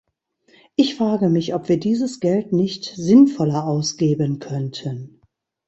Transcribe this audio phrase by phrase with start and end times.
[0.75, 5.19] Ich frage mich, ob wir dieses Geld nicht sinnvoller ausgeben könnten.